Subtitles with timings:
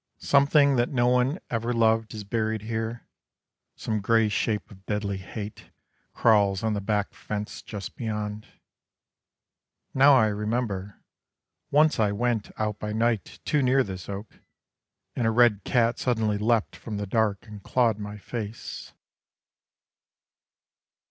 [0.17, 3.05] Something that no one ever loved, Is buried here:
[3.75, 5.69] Some grey shape of deadly hate,
[6.15, 8.47] Crawls on the back fence just beyond.
[9.93, 11.03] Now I remember
[11.69, 14.39] once I went Out by night too near this oak,
[15.15, 18.93] And a red cat suddenly leapt From the dark and clawed my face.